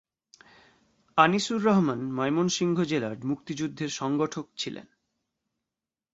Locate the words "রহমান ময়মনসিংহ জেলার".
1.63-3.17